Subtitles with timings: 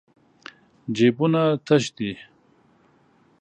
[0.95, 2.11] جېبونه تش دي.